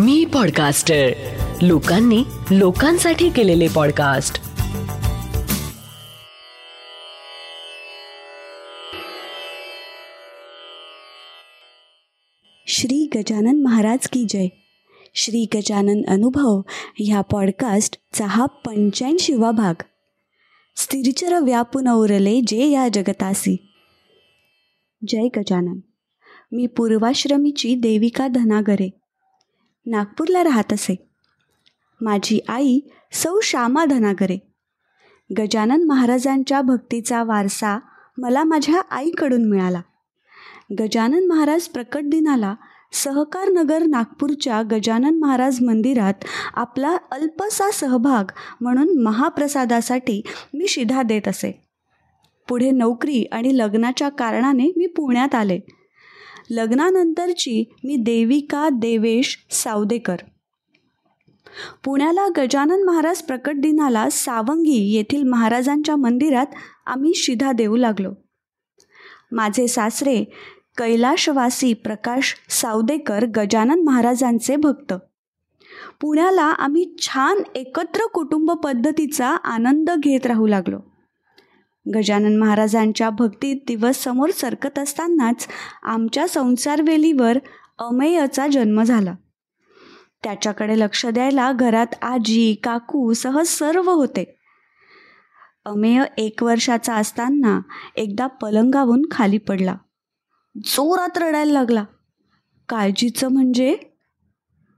[0.00, 1.08] मी podcaster
[1.62, 4.34] लोकांनी लोकांसाठी केलेले पॉडकास्ट
[12.66, 14.46] श्री गजानन महाराज की जय.
[15.14, 16.60] श्री गजानन अनुभव
[16.98, 19.74] ह्या पॉडकास्टचा हा पंच्याऐंशीवा भाग.
[20.76, 23.56] स्थिरचर व्यापून उरले जे या जगतासी.
[25.08, 25.78] जय गजानन.
[26.52, 28.99] मी पूर्वाश्रमीची देविका धनागरे.
[29.90, 31.08] नागपूरला राहत असे.
[32.00, 32.80] माझी आई
[33.12, 34.38] सौ श्यामा धनागरे.
[35.38, 37.78] गजानन महाराजांच्या भक्तीचा वारसा
[38.18, 39.80] मला माझ्या आईकडून मिळाला.
[40.80, 42.54] गजानन महाराज प्रकट दिनाला
[42.92, 46.24] सहकार नगर नागपूरच्या गजानन महाराज मंदिरात
[46.54, 50.22] आपला अल्पसा सहभाग म्हणून महाप्रसादासाठी
[50.54, 51.64] मी शिधा देत असे.
[52.48, 55.60] पुढे नोकरी आणि लग्नाच्या कारणाने मी पुण्यात आले.
[56.50, 60.16] लग्नानंतरची मी देविका देवेश सावदेकर.
[61.84, 66.46] पुण्याला गजानन महाराज प्रकट दिनाला सावंगी येथील महाराजांच्या मंदिरात
[66.86, 68.12] आम्ही शिधा देऊ लागलो.
[69.32, 70.24] माझे सासरे
[70.78, 74.92] कैलाशवासी प्रकाश सावदेकर गजानन महाराजांचे भक्त.
[76.00, 80.89] पुण्याला आम्ही छान एकत्र कुटुंब पद्धतीचा आनंद घेत राहू लागलो.
[81.94, 85.48] गजानन महाराजांच्या भक्तीत दिवस समोर सरकत असतानाच
[85.82, 87.38] आमच्या संसारवेलीवर
[87.78, 89.14] अमेयचा जन्म झाला.
[90.24, 94.36] त्याच्याकडे लक्ष द्यायला घरात आजी काकू सह सर्व होते.
[95.64, 97.60] अमेय एक वर्षाचा असताना
[97.96, 99.76] एकदा पलंगावून खाली पडला.
[100.64, 101.84] जोरात रडायला लागला.
[102.68, 103.76] काळजीचं म्हणजे?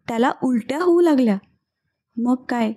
[0.08, 1.38] त्याला उलट्या होऊ लागल्या.
[2.16, 2.72] मग काय?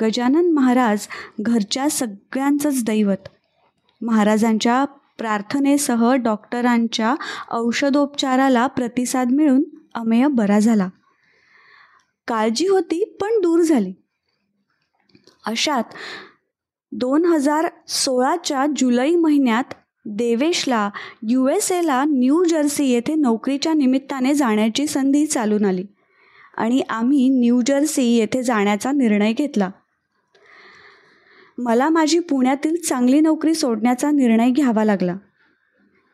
[0.00, 1.06] गजानन महाराज
[1.40, 3.28] घरच्या सगळ्यांचंच दैवत.
[4.04, 4.84] महाराजांच्या
[5.18, 7.14] प्रार्थनेसह डॉक्टरांच्या
[7.50, 9.62] औषधोपचाराला प्रतिसाद मिळून
[9.94, 10.88] अमेय बरा झाला.
[12.28, 13.92] काळजी होती पण दूर झाली.
[15.46, 15.82] अशात
[16.92, 19.74] दोन हजार सोळाच्या जुलै महिन्यात
[20.06, 20.90] देवेशला
[21.22, 25.84] यू एस एला न्यू जर्सी येथे नोकरीच्या निमित्ताने जाण्याची संधी चालून आली
[26.56, 29.70] आणि आम्ही न्यू जर्सी येथे जाण्याचा निर्णय घेतला.
[31.58, 35.16] मला माझी पुण्यातील चांगली नोकरी सोडण्याचा निर्णय घ्यावा लागला.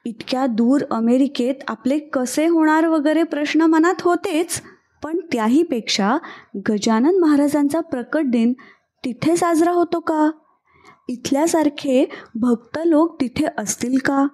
[0.04, 4.62] इतक्या दूर अमेरिकेत आपले कसे होणार वगैरे प्रश्न मनात होतेच
[5.02, 6.16] पण त्याहीपेक्षा
[6.70, 8.52] गजानन महाराजांचा प्रकट दिन
[9.04, 10.30] तिथे साजरा होतो का?
[11.08, 14.26] इथल्यासारखे भक्त लोक तिथे असतील का?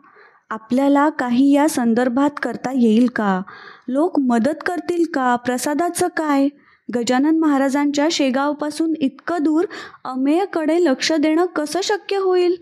[0.50, 3.42] आपल्याला काही या संदर्भात करता येईल का?
[3.88, 5.36] लोक मदत करतील का?
[5.36, 6.48] प्रसादाचं काय?
[6.94, 9.64] गजानन महाराजांच्या शेगावपासून इतकं दूर
[10.04, 12.56] अमेयकडे लक्ष देणं कसं शक्य होईल?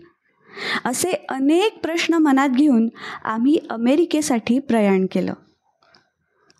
[0.85, 2.89] असे अनेक प्रश्न मनात घेऊन
[3.23, 5.33] आम्ही अमेरिकेसाठी प्रयाण केलं.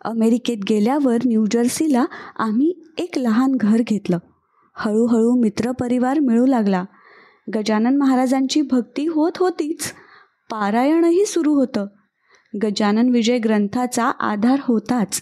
[0.02, 2.06] अमेरिकेत गेल्यावर न्यूजर्सीला
[2.36, 4.18] आम्ही एक लहान घर घेतलं.
[4.76, 6.84] हळूहळू मित्रपरिवार मिळू लागला.
[7.56, 9.94] गजानन महाराजांची भक्ती होत होतीच.
[10.52, 11.88] पारायणही सुरू होतं.
[12.64, 15.22] गजानन विजय ग्रंथाचा आधार होताच.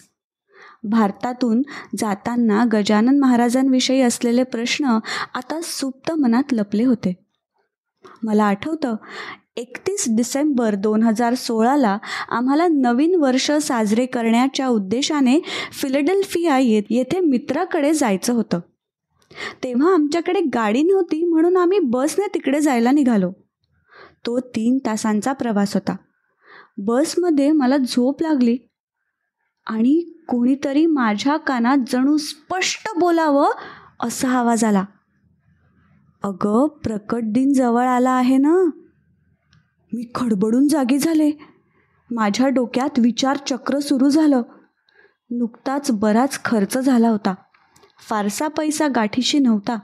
[0.84, 1.62] भारतातून
[1.98, 5.00] जाताना गजानन महाराजांविषयी असलेले प्रश्न
[5.34, 7.14] आता सुप्त मनात लपले होते.
[8.24, 8.96] मला आठवतं
[9.56, 11.98] एकतीस डिसेंबर दोन हजार सोळाला
[12.30, 15.40] आम्हाला नवीन वर्ष साजरे करण्याच्या उद्देशाने
[15.82, 18.60] फिलेडेल्फिया येत येथे मित्राकडे जायचं होतं.
[19.64, 23.32] तेव्हा आमच्याकडे गाडी नव्हती म्हणून आम्ही बसने तिकडे जायला निघालो.
[24.26, 25.96] तो तीन तासांचा प्रवास होता.
[26.78, 28.58] बसमध्ये मला झोप लागली.
[29.66, 33.52] आणि कोणीतरी माझ्या कानात जणू स्पष्ट बोलावं
[34.00, 34.86] असा आवाज आला.
[36.24, 38.70] अगं प्रकट दिन जवळ आला आहे ना?
[39.94, 41.32] मी खडबडून जागी झाले.
[42.12, 44.42] माझ्या डोक्यात विचार चक्र सुरू झालं.
[45.32, 47.34] नुकताच बराच खर्च झाला होता.
[48.10, 49.80] फारसा पैसा गाठीशी नव्हता.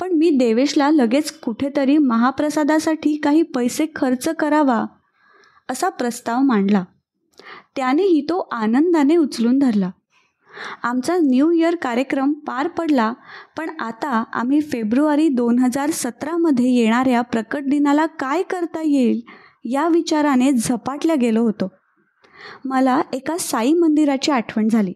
[0.00, 4.84] पण मी देवेशला लगेच कुठेतरी महाप्रसादासाठी काही पैसे खर्च करावा
[5.70, 6.84] असा प्रस्ताव मांडला.
[7.76, 9.90] त्यानेही तो आनंदाने उचलून धरला.
[10.82, 13.12] आमचा न्यू इयर कार्यक्रम पार पडला
[13.56, 19.20] पण आता आम्ही फेब्रुवारी दोन हजार सतरामध्ये येणाऱ्या प्रकट दिनाला काय करता येईल
[19.64, 21.72] या विचाराने झपाटल्या गेलो होतो.
[22.64, 24.92] मला एका साई मंदिराची आठवण झाली.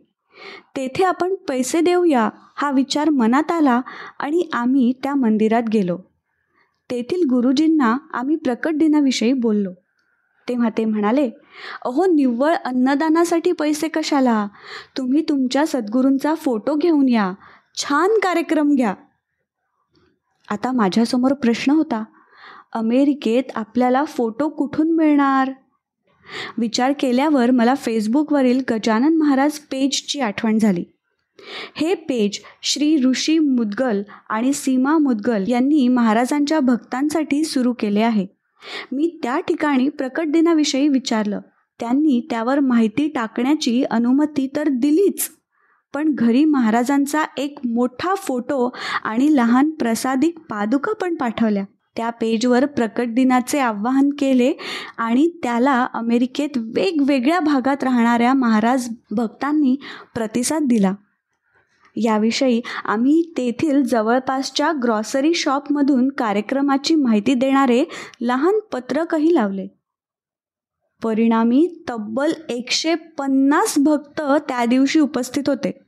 [0.76, 3.81] तेथे आपण पैसे देऊया हा विचार मनात आला
[4.19, 5.98] आणि आम्ही त्या मंदिरात गेलो.
[6.90, 9.70] तेथील गुरुजींना आम्ही प्रकट दिनाविषयी बोललो.
[10.50, 11.31] तेव्हा ते म्हणाले
[11.85, 14.49] अहो निव्वळ अन्नदानासाठी पैसे कशाला?
[14.99, 17.32] तुम्ही तुमच्या सद्गुरूंचा फोटो घेऊन या.
[17.76, 18.94] छान कार्यक्रम घ्या.
[20.50, 22.05] आता माझ्यासमोर प्रश्न होता
[22.73, 25.50] अमेरिकेत आपल्याला फोटो कुठून मिळणार?
[26.58, 30.85] विचार केल्यावर मला फेसबुकवरील गजानन महाराज पेजची आठवण झाली.
[31.75, 38.39] हे पेज श्री ऋषी मुदगल आणि सीमा मुदगल यांनी महाराजांच्या भक्तांसाठी सुरू केले आहे.
[38.93, 41.41] मी त्या ठिकाणी प्रकट दिनाविषयी विचारलं.
[41.81, 45.29] त्यांनी त्यावर माहिती टाकण्याची अनुमती तर दिलीच
[45.95, 51.65] पण घरी महाराजांचा एक मोठा फोटो आणि लहान प्रसादिक पादुका पण पाठवल्या.
[51.97, 54.53] त्या पेजवर प्रकट दिनाचे आवाहन केले
[54.99, 59.77] आणि त्याला अमेरिकेत वेगवेगळ्या भागात राहणाऱ्या महाराज भक्तांनी
[60.15, 60.95] प्रतिसाद दिला.
[61.96, 67.84] याविषयी आम्ही तेथील जवळपासच्या ग्रॉसरी शॉपमधून कार्यक्रमाची माहिती देणारे
[68.20, 69.66] लहान पत्रकही लावले.
[71.02, 75.81] परिणामी तब्बल एकशे पन्नास भक्त त्या दिवशी उपस्थित होते.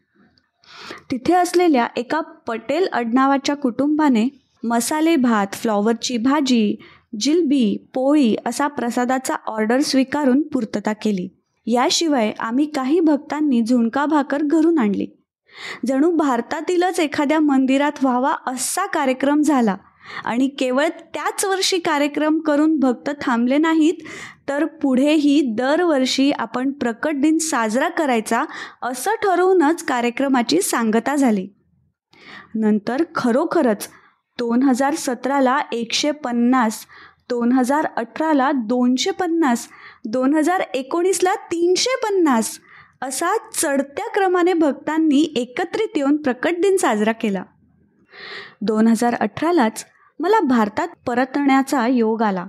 [1.10, 4.28] तिथे असलेल्या एका पटेल अडनावाच्या कुटुंबाने
[4.64, 6.76] मसाले भात फ्लॉवरची भाजी
[7.20, 11.28] जिलबी पोळी असा प्रसादाचा ऑर्डर स्वीकारून पूर्तता केली.
[11.66, 15.06] याशिवाय आम्ही काही भक्तांनी झुणका भाकर घरून आणली.
[15.86, 19.76] जणू भारतातीलच एखाद्या मंदिरात व्हावा असा कार्यक्रम झाला.
[20.24, 23.94] आणि केवळ त्याच वर्षी कार्यक्रम करून भक्त थांबले नाहीत
[24.48, 28.44] तर पुढेही दरवर्षी आपण प्रकट दिन साजरा करायचा
[28.82, 31.48] असं ठरवूनच कार्यक्रमाची सांगता झाली.
[32.54, 33.88] नंतर खरोखरच
[34.38, 36.86] दोन हजार सतराला एकशे पन्नास
[37.30, 39.68] दोन हजार अठराला दोनशे पन्नास
[40.04, 42.58] दोन हजार एकोणीसला तीनशे पन्नास
[43.02, 47.42] असा चढत्या क्रमाने भक्तांनी एकत्रित येऊन प्रकट दिन साजरा केला.
[48.60, 49.86] दोन हजार अठरालाच
[50.20, 52.46] मला भारतात परतण्याचा योग आला.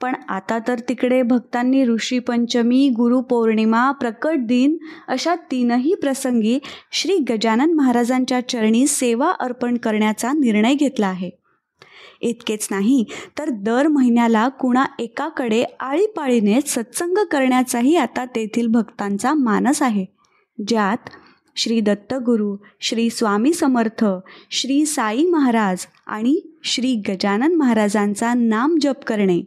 [0.00, 4.76] पण आता तर तिकडे भक्तांनी ऋषीपंचमी गुरुपौर्णिमा प्रकट दिन
[5.08, 6.58] अशा तीनही प्रसंगी
[6.92, 11.30] श्री गजानन महाराजांच्या चरणी सेवा अर्पण करण्याचा निर्णय घेतला आहे.
[12.20, 13.04] इतकेच नाही
[13.38, 20.04] तर दर महिन्याला कुणा एकाकडे आळीपाळीने सत्संग करण्याचाही आता तेथील भक्तांचा मानस आहे.
[20.58, 21.10] ज्यात
[21.56, 24.04] श्री दत्तगुरू श्री स्वामी समर्थ
[24.50, 29.40] श्री साई महाराज आणि श्री गजानन महाराजांचा नाम जप करणे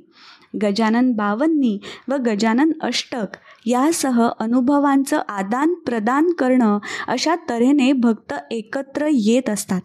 [0.63, 1.77] गजानन बावन्नी
[2.07, 6.77] व गजानन अष्टक यासह अनुभवांचं आदान प्रदान करणं
[7.07, 9.81] अशा तऱ्हेने भक्त एकत्र येत असतात.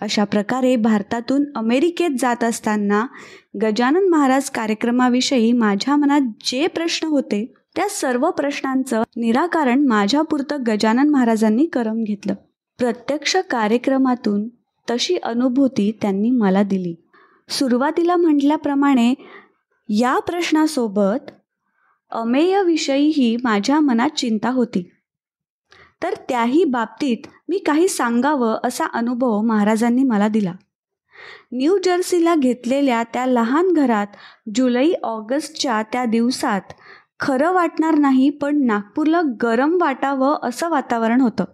[0.00, 3.06] अशा प्रकारे भारतातून अमेरिकेत जात असताना
[3.62, 11.66] गजानन महाराज कार्यक्रमाविषयी माझ्या मनात जे प्रश्न होते त्या सर्व प्रश्नांचं निराकरण माझ्यापुरतं गजानन महाराजांनी
[11.66, 12.34] करून घेतलं.
[12.78, 14.48] प्रत्यक्ष कार्यक्रमातून
[14.90, 16.94] तशी अनुभूती त्यांनी मला दिली.
[17.48, 19.14] सुरुवातीला म्हटल्याप्रमाणे
[19.88, 21.30] या प्रश्नासोबत
[22.10, 24.90] अमेयविषयीही माझ्या मनात चिंता होती.
[26.02, 30.52] तर त्याही बाबतीत मी काही सांगावं असा अनुभव महाराजांनी मला दिला.
[31.52, 34.06] न्यू जर्सीला घेतलेल्या त्या लहान घरात
[34.54, 36.60] जुलै ऑगस्टच्या त्या दिवसात
[37.20, 41.44] खरं वाटणार नाही पण नागपूरला गरम वाटावं असं वातावरण होतं.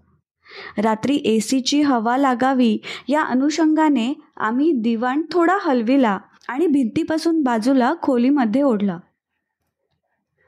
[0.79, 8.63] रात्री ए सीची हवा लागावी या अनुषंगाने आम्ही दिवाण थोडा हलविला आणि भिंतीपासून बाजूला खोलीमध्ये
[8.63, 8.99] ओढला.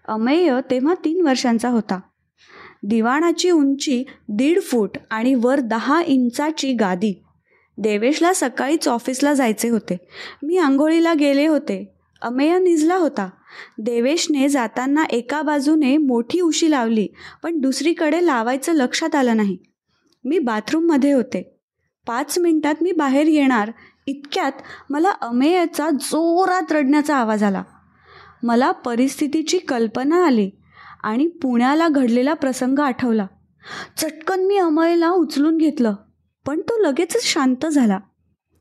[0.08, 2.00] अमेय तेव्हा तीन वर्षांचा होता.
[2.82, 7.22] दिवाणाची उंची दीड फूट आणि वर दहा इंचाची गादी.
[7.78, 9.96] देवेशला सकाळीच ऑफिसला जायचे होते.
[10.42, 11.94] मी आंघोळीला गेले होते.
[12.22, 13.30] अमेय निजला होता.
[13.78, 17.08] देवेशने जाताना एका बाजूने मोठी उशी लावली
[17.42, 19.56] पण दुसरीकडे लावायचं लक्षात आलं नाही.
[20.24, 21.58] मी बाथरूममध्ये होते.
[22.06, 23.72] पाच मिनिटात मी बाहेर येणार
[24.06, 24.52] इतक्यात
[24.90, 27.62] मला अमेयचा जोरात रडण्याचा आवाज आला.
[28.42, 30.50] मला परिस्थितीची कल्पना आली.
[31.06, 33.26] आणि पुण्याला घडलेला प्रसंग आठवला.
[33.96, 35.94] चटकन मी अमयला उचलून घेतलं
[36.46, 37.98] पण तो लगेचच शांत झाला.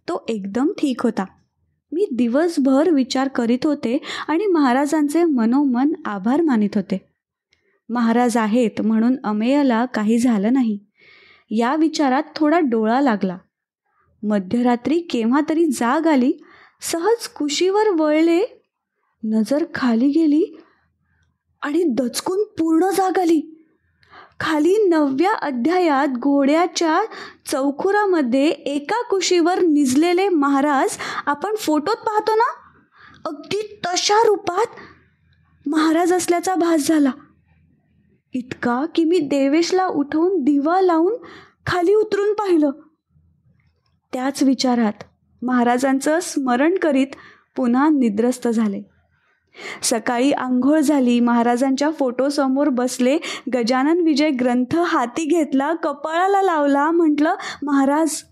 [0.08, 1.26] तो एकदम ठीक होता.
[1.92, 3.98] मी दिवसभर विचार करीत होते
[4.28, 6.98] आणि महाराजांचे मनोमन आभार मानित होते.
[7.90, 10.80] महाराज आहेत म्हणून अमेयला काही झालं नाही.
[11.50, 13.38] या विचारात थोडा डोळा लागला.
[14.24, 16.32] मध्यरात्री केव्हा तरी जाग आली
[16.82, 18.62] सहज कुशीवर वळले
[19.24, 20.58] नजर खाली गेली
[21.62, 23.52] आणि दचकून पूर्ण जाग आली.
[24.40, 27.04] खाली नवव्या अध्यायात घोड्याच्या
[27.52, 32.52] चौखुरामध्ये एका कुशीवर निजलेले महाराज आपण फोटोत पाहतो ना?
[33.26, 34.66] अगदी तशा रूपात
[35.68, 37.12] महाराज असल्याचा भास झाला.
[38.34, 41.14] इतका की मी देवेशला उठवून दिवा लावून
[41.66, 42.72] खाली उतरून पाहिलं.
[44.14, 45.04] त्याच विचारात
[45.42, 47.08] महाराजांचं स्मरण करीत
[47.56, 48.95] पुन्हा निद्रस्त झाले.
[49.84, 51.20] सकाळी आंघोळ झाली.
[51.20, 53.18] महाराजांच्या फोटोसमोर बसले.
[53.54, 56.92] गजानन विजय ग्रंथ हाती घेतला कपाळाला लावला.
[56.92, 58.24] म्हटलं महाराज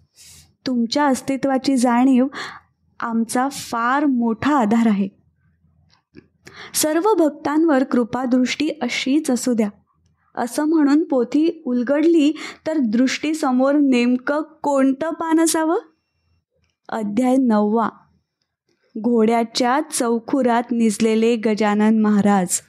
[0.67, 2.27] तुमच्या अस्तित्वाची जाणीव
[2.99, 5.07] आमचा फार मोठा आधार आहे.
[6.73, 9.69] सर्व भक्तांवर कृपादृष्टी अशीच असू द्या.
[10.35, 12.33] असं म्हणून पोथी उलगडली
[12.67, 15.77] तर दृष्टीसमोर नेमकं कोणतं पान असावं?
[16.89, 17.89] अध्याय नववा.
[18.97, 22.61] घोड्याच्या चौखुरात निजलेले गजानन महाराज.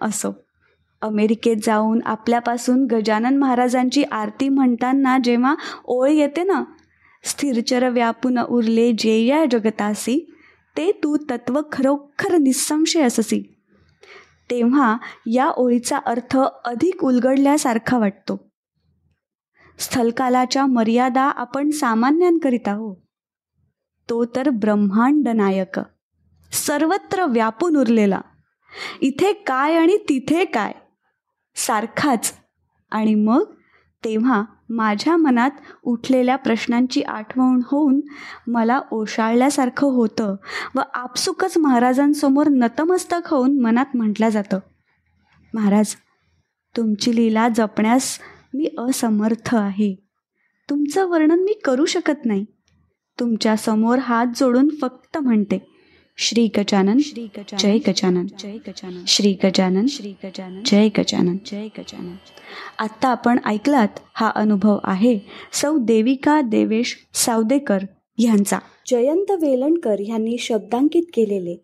[0.00, 0.44] असो
[1.02, 5.54] अमेरिकेत जाऊन आपल्यापासून गजानन महाराजांची आरती म्हणताना जेव्हा
[5.84, 6.64] ओळ येते ना
[7.24, 10.34] स्थिरचर व्यापून उरले जे या जगतासी
[10.76, 13.56] ते तू तत्व खरोखर निसंशय अससी.
[14.50, 18.50] तेव्हा या ओळीचा अर्थ अधिक उलगडल्यासारखा वाटतो.
[19.78, 23.03] स्थलकालाच्या मर्यादा आपण सामान्यांकरिता हो
[24.10, 25.80] तो तर ब्रह्मांड नायक.
[26.52, 28.20] सर्वत्र व्यापून उरलेला.
[29.00, 30.72] इथे काय आणि तिथे काय?
[31.56, 32.34] सारखाच.
[32.90, 33.44] आणि मग
[34.04, 35.50] तेव्हा माझ्या मनात
[35.82, 38.00] उठलेल्या प्रश्नांची आठवण होऊन
[38.46, 40.36] मला ओशाळल्यासारखं होतं
[40.74, 44.58] व आपसुकच महाराजांसमोर नतमस्तक होऊन मनात म्हटलं जातं.
[45.54, 45.94] महाराज
[46.76, 48.18] तुमची लीला जपण्यास
[48.54, 49.94] मी असमर्थ आहे.
[50.70, 52.44] तुमचं वर्णन मी करू शकत नाही.
[53.20, 55.58] तुमच्यासमोर हात जोडून फक्त म्हणते
[56.16, 61.36] श्री गजानन श्री गजानन जय गजानन जय गजानन श्री गजानन श्री गजानन जय गजानन.
[61.46, 62.14] जय गजानन.
[62.78, 65.18] आत्ता आपण ऐकलात हा अनुभव आहे
[65.52, 67.78] सौ देविका देवेश सावदेकर
[68.18, 68.58] ह्यांचा
[68.90, 71.56] जयंत वेलणकर ह्यांनी शब्दांकित केलेले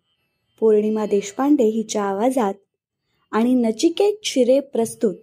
[0.61, 2.55] पौर्णिमा देशपांडे हिच्या आवाजात
[3.31, 5.15] आणि नचिकेत शिरे प्रस्तुत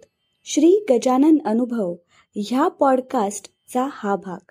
[0.44, 1.94] श्री गजानन अनुभव
[2.36, 4.50] ह्या पॉडकास्टचा हा भाग.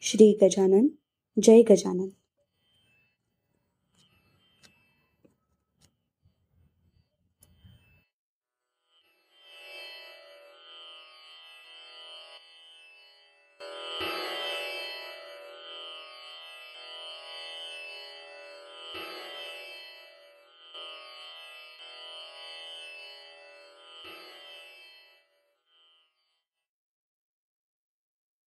[0.00, 0.88] श्री गजानन
[1.42, 2.08] जय गजानन.